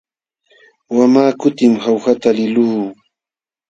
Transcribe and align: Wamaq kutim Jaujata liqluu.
Wamaq 0.95 1.33
kutim 1.41 1.73
Jaujata 1.83 2.29
liqluu. 2.37 2.81